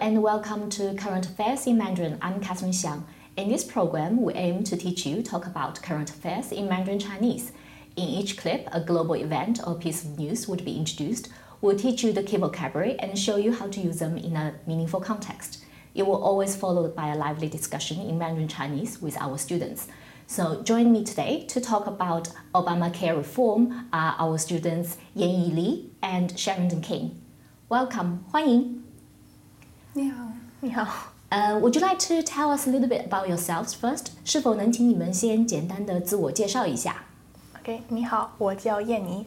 [0.00, 2.18] And welcome to Current Affairs in Mandarin.
[2.22, 3.02] I'm Catherine Xiang.
[3.36, 7.50] In this program, we aim to teach you talk about current affairs in Mandarin Chinese.
[7.96, 11.30] In each clip, a global event or piece of news would be introduced.
[11.60, 14.54] We'll teach you the key vocabulary and show you how to use them in a
[14.68, 15.64] meaningful context.
[15.96, 19.88] It will always followed by a lively discussion in Mandarin Chinese with our students.
[20.28, 25.90] So join me today to talk about Obamacare reform are our students Yan Yi Li
[26.02, 27.20] and Sherrington King.
[27.68, 28.77] Welcome, 欢迎。
[29.98, 30.22] 你好，
[30.60, 31.12] 你好。
[31.28, 34.12] Uh, would you like to tell us a little bit about yourselves first?
[34.24, 37.02] 是否能请你们先简单的自我介绍一下
[37.58, 39.26] ？OK，你好，我叫燕妮，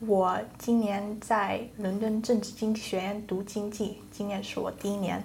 [0.00, 5.22] 我今年在伦敦政治经济学院读经济，今年是我第一年。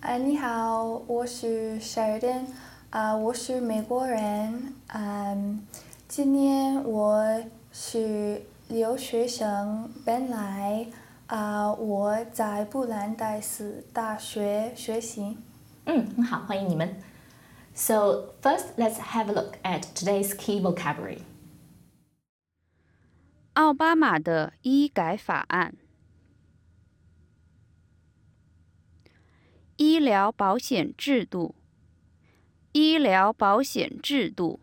[0.00, 2.46] 呃，你好，我是 Sheridan，
[2.90, 5.64] 啊，我是美国人，嗯，
[6.08, 7.24] 今年我
[7.72, 10.84] 是留学生，本来。
[11.26, 15.36] 啊，我在布兰代斯大学学习。
[15.84, 17.02] 嗯，很好，欢迎你们。
[17.74, 21.22] So first, let's have a look at today's key vocabulary.
[23.54, 25.74] 奥巴马的医改法案。
[29.76, 31.56] 医疗保险制度。
[32.70, 34.60] 医疗保险制度。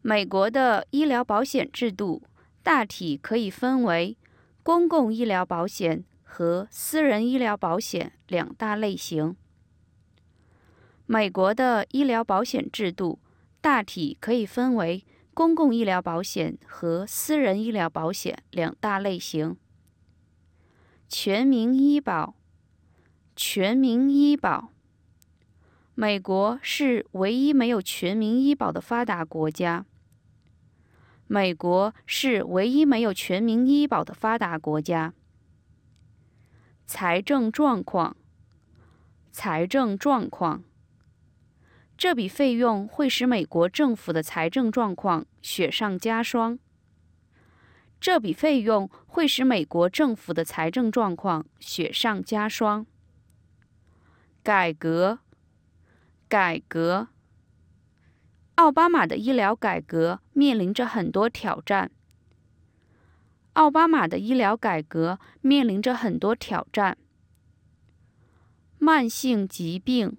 [0.00, 2.22] 美国的医疗保险制度
[2.62, 4.16] 大体可以分为。
[4.68, 9.34] 公共医疗保险和私人医疗保险两大类型。
[11.06, 13.18] 美国的医疗保险制度
[13.62, 19.56] 大体可以分为公共医疗保险和私人医疗保险两大类型。
[21.08, 22.34] 全民医保，
[23.34, 24.68] 全民医保。
[25.94, 29.86] 美国是唯一没有全民医保的发达国家。
[31.28, 35.12] 美国是唯一没有全民医保的发达国家。
[36.86, 38.16] 财政状况，
[39.30, 40.64] 财政状况，
[41.98, 46.58] 这笔费用会使美国政府的财政状况雪上加霜。
[48.00, 52.86] 这笔费用会使美国政府的财政状况雪上加霜。
[54.42, 55.18] 改革，
[56.26, 57.08] 改革。
[58.58, 61.92] 奥巴马的医疗改革面临着很多挑战。
[63.52, 66.98] 奥巴马的医疗改革面临着很多挑战。
[68.80, 70.16] 慢性疾病，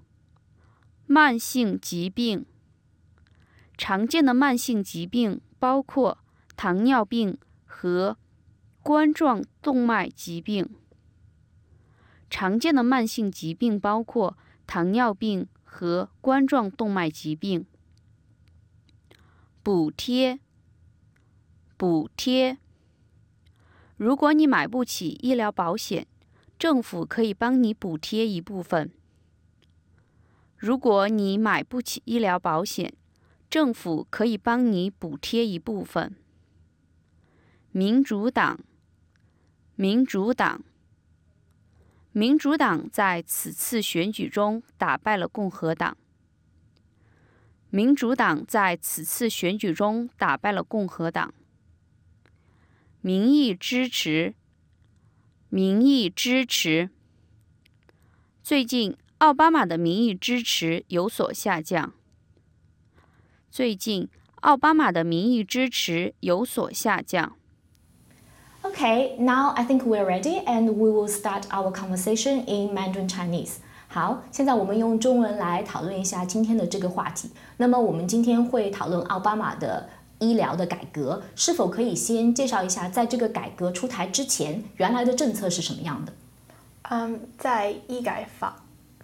[1.05, 2.45] 慢性疾病，
[3.77, 6.19] 常见的慢性疾病包括
[6.55, 8.15] 糖尿病和
[8.81, 10.69] 冠状动脉疾病。
[12.29, 17.65] 常见的慢性疾病包括糖尿病和冠状动脉疾病。
[19.71, 20.39] 补贴，
[21.77, 22.57] 补贴。
[23.97, 26.07] 如果你买不起医疗保险，
[26.57, 28.91] 政府可以帮你补贴一部分。
[30.57, 32.91] 如果你买不起医疗保险，
[33.47, 36.15] 政府可以帮你补贴一部分。
[37.71, 38.59] 民主党，
[39.75, 40.63] 民主党，
[42.11, 45.95] 民主党在此次选举中打败了共和党。
[47.71, 51.33] 民主党在此次选举中打败了共和党。
[53.01, 54.33] 民意支持，
[55.49, 56.89] 民意支持。
[58.41, 61.93] 最近，奥巴马的民意支持有所下降。
[63.51, 64.09] 最近，
[64.41, 67.35] 奥巴马的民意支持有所下降。
[68.63, 73.59] Okay, now I think we're ready and we will start our conversation in Mandarin Chinese.
[73.91, 77.31] 好，现在我们用中文来讨论一下今天的这个话题。
[77.57, 79.89] 那么我们今天会讨论奥巴马的
[80.19, 86.13] 医疗的改革，是否可以先介绍一下，在这个改革出台之前，原来的政策是什么样的？
[86.83, 88.57] 嗯，在医改法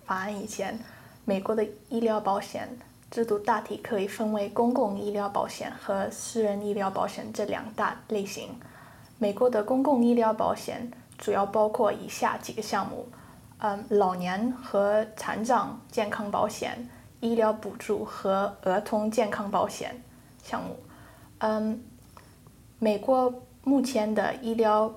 [0.06, 0.80] 法案以前，
[1.25, 2.77] 美国的医疗保险
[3.09, 8.50] 制度大体可以分为公共医疗保险和私人医疗保险这两大类型。
[9.18, 13.07] 美国的公共医疗保险主要包括以下几个项目。
[13.67, 16.88] 嗯，老年和残障健康保险、
[17.19, 20.03] 医疗补助和儿童健康保险
[20.44, 20.77] 项目。
[21.39, 21.83] 嗯，
[22.77, 23.33] 美国
[23.63, 24.94] 目前的医疗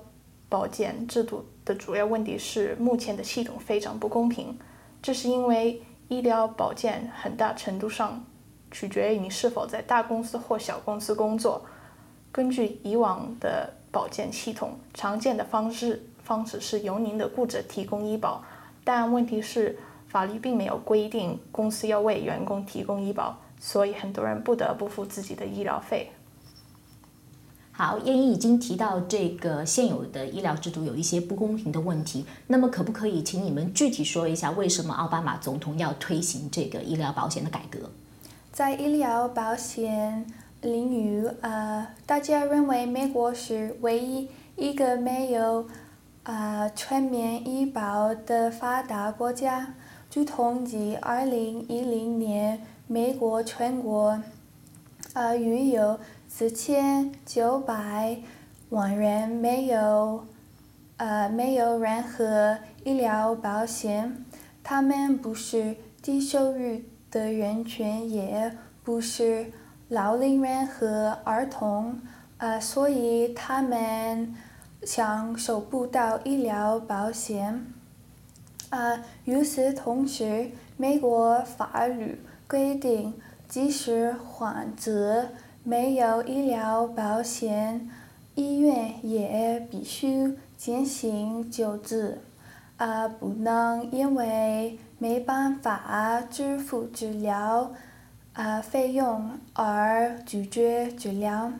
[0.47, 4.55] 保健制度的主要问题是，目前的系统非常不公平。
[5.01, 8.23] 这是因为医疗保健很大程度上
[8.69, 11.65] 取决于你是否在大公司或小公司工作。
[12.31, 16.05] 根据以往的保健系统，常见的方式。
[16.21, 18.43] 方式是由您的雇主提供医保，
[18.91, 19.77] 但问题是
[20.07, 26.09] 法律并没有规定公司要为员工提供医保，所以很多人不得不付自己的医疗费。
[27.71, 37.91] 好，燕一已经提到这个现有的医疗制度有一些不公平的问题，那么可不可以请你们具体说一下，为什么奥巴马总统要推行这个医疗保险的改革？
[38.51, 40.25] 在医疗保险
[40.61, 45.67] 领域，呃，大家认为美国是唯一一个没有
[46.29, 49.73] 呃全面医保的发达国家。
[50.11, 54.21] 据统计，二零一零年美国全国
[55.13, 55.99] 呃约有。
[56.27, 58.19] 四千九百
[58.69, 60.23] 万人没有，
[60.97, 64.23] 呃，没有任何医疗保险。
[64.63, 66.79] 他们不是低收入
[67.09, 69.51] 的人群，也不是
[69.87, 71.99] 老龄人和儿童，
[72.37, 74.35] 呃，所以他们
[74.83, 77.65] 享受不到医疗保险。
[78.69, 83.13] 呃，与此同时，美国法律规定，
[83.47, 85.29] 即使患者。
[85.61, 87.87] 没有医疗保险，
[88.33, 92.19] 医院也必须进行救治，
[92.77, 97.71] 而不能因为没办法支付治疗
[98.33, 101.51] 啊费用而拒绝治疗。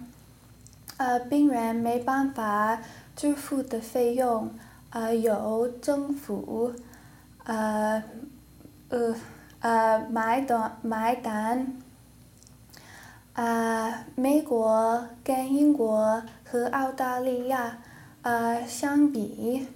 [0.98, 2.82] 呃，病人没办法
[3.20, 4.50] 支付的费用，
[4.92, 6.74] 呃，由政府
[7.44, 8.02] 呃
[8.88, 9.14] 呃
[9.60, 11.76] 呃买单买单。
[13.34, 17.80] 啊，美国跟英国和澳大利亚
[18.22, 19.68] 啊相比，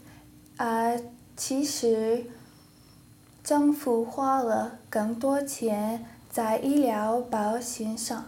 [0.56, 0.94] 啊
[1.36, 2.25] 其实
[3.44, 8.24] 政府花了更多钱在医疗保险上，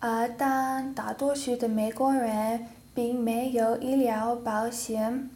[0.00, 5.30] 啊但大多数的美国人并没有医疗保险，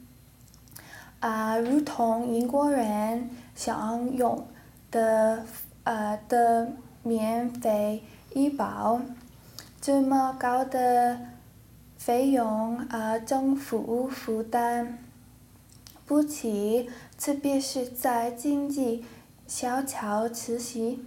[1.20, 4.46] 啊如同英国人享用
[4.90, 5.44] 的
[5.84, 6.72] 呃的
[7.02, 8.02] 免费
[8.34, 9.00] 医保。
[9.80, 11.18] 这么高的
[11.96, 14.98] 费用啊，政府负担
[16.04, 19.04] 不起，特别是在经济
[19.46, 21.04] 萧条时期。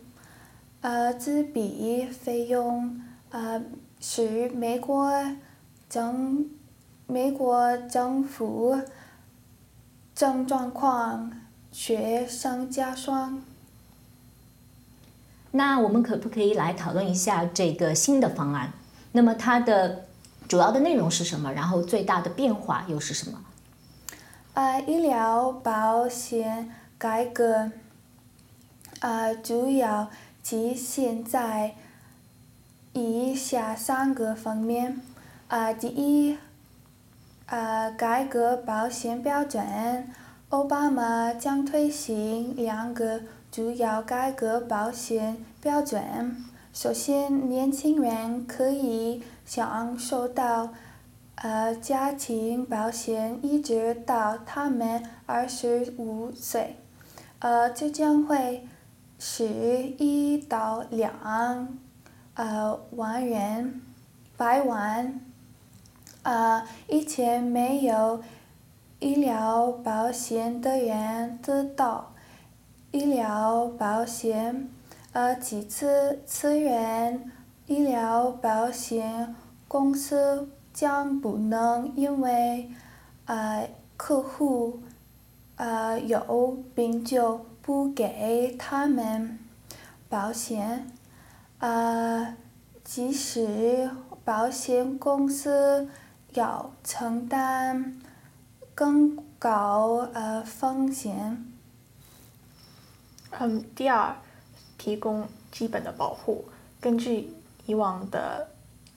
[0.81, 3.61] 呃，这笔费用啊，
[3.99, 5.11] 是美国
[5.89, 6.47] 政
[7.07, 8.79] 美国政府
[10.13, 11.31] 正状况
[11.71, 13.41] 雪上加霜。
[15.51, 18.71] 那我们可不可以来讨论一下这个新的方案？
[19.13, 20.05] 那么它的
[20.47, 21.51] 主要的内容是什么？
[21.53, 23.41] 然后最大的变化又是什么？
[24.53, 26.69] 呃，医疗保险
[26.99, 27.71] 改革，
[28.99, 30.11] 呃，主要
[30.43, 31.75] 体现在
[32.93, 35.01] 以下三个方面。
[35.49, 36.37] 呃，第一，
[37.47, 40.07] 呃，改革保险标准，
[40.49, 43.21] 奥巴马将推行两个。
[43.51, 46.35] 主要改革保险标准。
[46.71, 50.69] 首先，年轻人可以享受到
[51.33, 56.75] 呃家庭保险一直到他们二十五岁，
[57.39, 58.67] 呃，这将会
[59.17, 61.67] 是一到两
[62.35, 63.81] 呃万人，
[64.37, 65.19] 百万
[66.23, 68.21] 呃以前没有
[68.99, 72.13] 医疗保险的人得到。
[72.91, 74.67] 医疗保险，
[75.11, 77.31] 呃，其次，次元
[77.67, 79.35] 医疗保险
[79.67, 82.71] 公司将不能因为
[83.25, 84.79] 呃客户
[85.57, 89.37] 呃有病就不给他们
[90.09, 90.89] 保险，
[91.59, 92.35] 呃，
[92.83, 93.87] 即使
[94.25, 95.87] 保险公司
[96.33, 97.99] 要承担
[98.75, 101.45] 更高呃风险。
[103.31, 104.15] 嗯，第二，
[104.77, 106.45] 提供基本的保护。
[106.81, 107.33] 根据
[107.65, 108.47] 以往的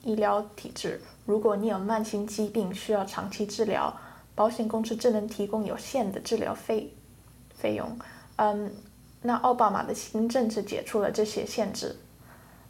[0.02, 3.94] 医疗体制，如果你有慢性疾病需要长期治疗，
[4.34, 6.92] 保险公司只能提供有限的治疗费
[7.54, 7.98] 费用。
[8.36, 8.72] 嗯，
[9.20, 11.96] 那奥巴马的新政是解除了这些限制。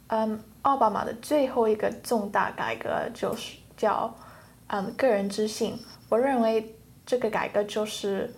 [0.07, 4.13] 嗯，奥巴马的最后一个重大改革就是叫
[4.73, 5.79] 嗯个人之性。
[6.09, 6.75] 我认为
[7.05, 8.33] 这个改革就是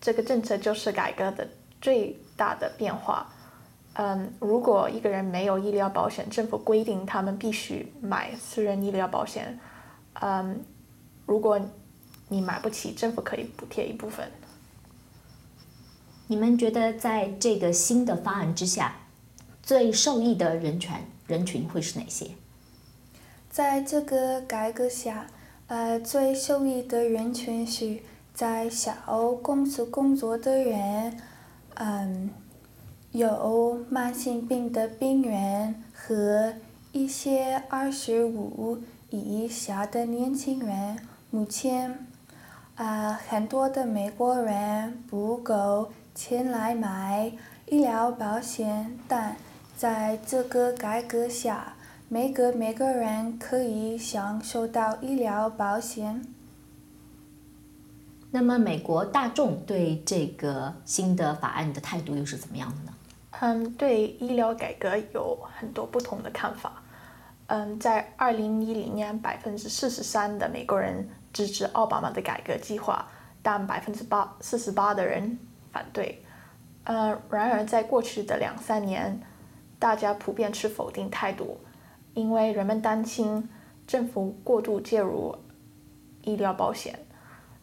[0.00, 1.46] 这个政策就是改革的
[1.80, 2.18] 最。
[2.36, 3.32] 大的变化，
[3.92, 9.56] 嗯，如果一个人没有医疗保险，政府规定他们必须买私人医疗保险，
[10.14, 10.64] 嗯，
[11.26, 11.60] 如果
[12.26, 14.28] 你买不起，政府可以补贴一部分。
[16.26, 18.96] 你们觉得在这个新的方案之下，
[19.62, 22.30] 最受益的人权人群会是哪些？
[23.48, 25.28] 在这个改革下，
[25.66, 27.98] 呃，最受益的人群是
[28.32, 28.94] 在小
[29.42, 31.18] 公司工作的人。
[31.76, 32.30] 嗯，
[33.12, 36.54] 有慢性病的病人和
[36.92, 38.78] 一些二十五
[39.10, 40.98] 以下的年轻人，
[41.30, 42.06] 目前，
[42.76, 47.32] 啊，很多的美国人不够钱来买
[47.66, 49.36] 医疗保险，但
[49.76, 51.73] 在这个改革下，
[52.14, 56.24] 每个每个人可以享受到医疗保险。
[58.30, 62.92] 那么，美国大众对这个新的法案的态度又是怎么样的呢？
[63.40, 66.80] 嗯，对医疗改革有很多不同的看法。
[67.48, 73.04] 嗯，在二零一零年，百分之四十三的美国人支持奥巴马的改革计划，
[73.42, 75.36] 但百分之八四十八的人
[75.72, 76.22] 反对。
[76.84, 79.20] 呃，然而在过去的两三年，
[79.80, 81.58] 大家普遍持否定态度，
[82.14, 83.48] 因为人们担心
[83.86, 85.36] 政府过度介入
[86.22, 86.98] 医疗保险。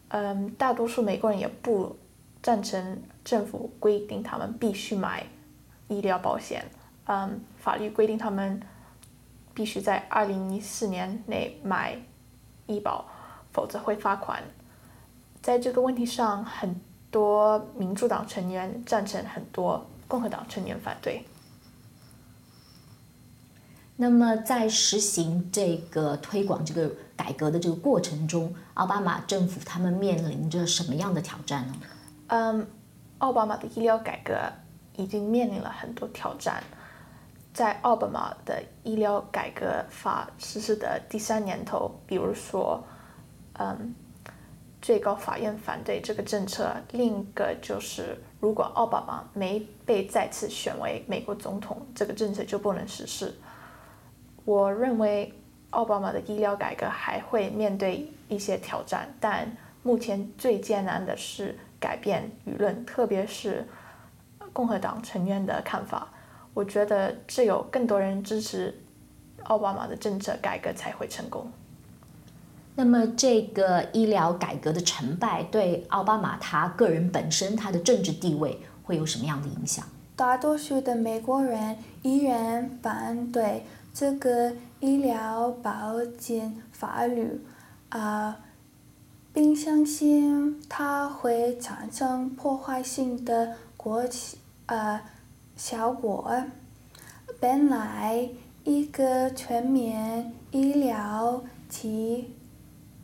[0.09, 1.95] 嗯，大多数美国人也不
[2.43, 5.25] 赞成政府规定他们必须买
[5.87, 6.65] 医疗保险。
[7.05, 8.61] 嗯，法律规定他们。
[9.53, 11.99] 必须在二零一四年内买
[12.67, 13.05] 医保，
[13.51, 14.41] 否则会罚款。
[15.41, 16.79] 在这个问题上，很
[17.11, 21.25] 多民主党成员赞成，很多共和党成员反对。
[23.97, 31.75] 那么，在实行这个推广这个改革的这个过程中，奥巴马政府他们面临着什么样的挑战呢？
[32.27, 32.67] 嗯，
[33.19, 34.33] 奥巴马的医疗改革
[34.95, 36.63] 已经面临了很多挑战。
[37.53, 42.81] 在奥巴马的医疗改革法实施的第三年头，比如说，
[43.59, 43.93] 嗯，
[44.81, 46.73] 最高法院反对这个政策。
[46.91, 53.31] 另一个就是，如果奥巴马没被再次选为美国总统，这个政策就不能实施。
[54.45, 55.33] 我认为
[55.69, 59.49] 奥巴马的医疗改革还会面对一些挑战，但
[59.83, 63.65] 目前最艰难的是改变舆论，特别是
[64.51, 66.07] 共和党成员的看法。
[66.53, 68.77] 我觉得只有更多人支持
[69.43, 71.49] 奥巴马的政策改革才会成功。
[72.75, 79.85] 那么，这个医疗改革的成败对奥巴马他个人本身他的政治地位会有什么样的影响？
[80.15, 87.41] 大多数的美国人依然反对这个医疗保健法律，
[87.89, 88.39] 啊，
[89.33, 95.03] 并相信它会产生破坏性的国企啊。
[95.57, 96.43] 效果。
[97.39, 98.29] 本来
[98.63, 102.33] 一个全面医疗体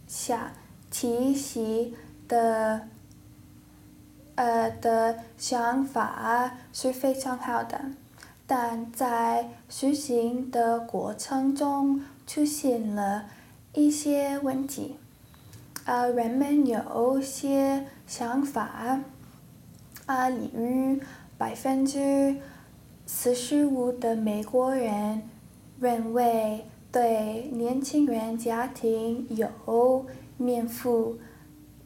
[0.08, 0.53] 下
[0.89, 1.96] 体系
[2.27, 2.88] 的
[4.34, 7.79] 呃的想法是非常好的，
[8.47, 13.25] 但在实行的过程中出现了
[13.73, 14.95] 一些问题。
[15.85, 19.01] 呃，人们有些想法，
[20.07, 20.99] 啊，例如。
[21.39, 22.35] 百分之
[23.05, 25.21] 四十五的美国人
[25.79, 30.03] 认为对年轻人家庭有
[30.35, 31.19] 面负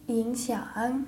[0.08, 1.06] 影响，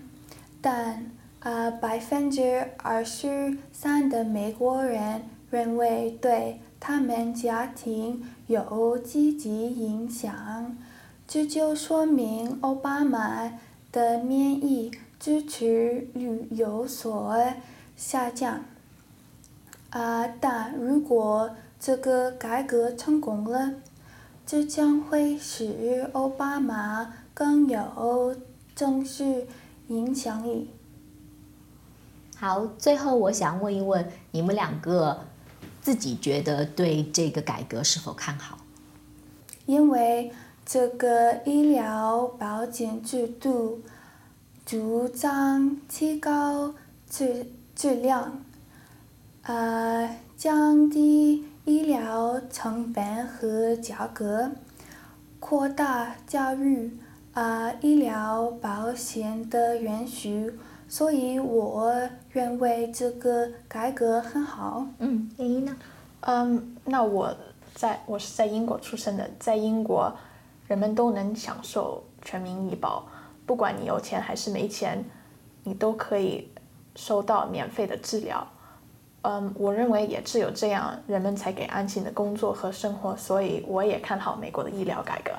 [0.59, 5.21] 但啊百分之二十三的美国人
[5.53, 10.75] 认为对他们家庭有积极影响，
[11.27, 13.59] 这就说明奥巴马
[13.91, 17.37] 的免疫支持率有所。
[17.95, 18.65] 下降，
[19.91, 20.27] 啊！
[20.41, 23.75] 但如果这个改革成功了，
[24.47, 28.35] 这将会使奥巴马更有
[28.75, 29.45] 政治
[29.89, 30.71] 影响力。
[32.35, 35.25] 好，最后我想问一问你们两个，
[35.83, 38.57] 自己觉得对这个改革是否看好？
[39.67, 40.31] 因为
[40.65, 43.83] 这个医疗保险制度
[44.65, 46.73] 主张提高
[47.07, 47.45] 质。
[47.75, 48.43] 质量，
[49.41, 54.51] 呃，降低医疗成本和价格，
[55.39, 56.95] 扩大教育，
[57.33, 60.53] 啊，医疗保险的允许，
[60.93, 61.91] 所以我
[62.29, 64.85] 认为这个改革很好。
[64.99, 65.75] 嗯，原因呢？
[66.19, 67.35] 嗯，那我
[67.73, 70.15] 在我是在英国出生的，在英国，
[70.67, 73.07] 人们都能享受全民医保，
[73.43, 75.03] 不管你有钱还是没钱，
[75.63, 76.47] 你都可以。
[76.95, 78.47] 收到免费的治疗，
[79.23, 83.17] 嗯，我认为也只有这样，人们才给安心的工作和生活。
[83.17, 85.31] 所以我也看好美国的医疗改革。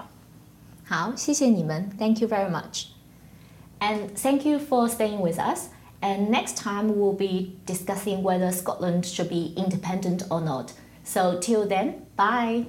[0.85, 2.87] 好，谢谢你们，Thank you very much,
[3.85, 5.69] and thank you for staying with us.
[6.01, 10.73] And next time we'll be discussing whether Scotland should be independent or not.
[11.03, 12.67] So till then, bye.